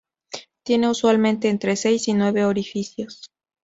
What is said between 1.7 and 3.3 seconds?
seis y nueve orificios.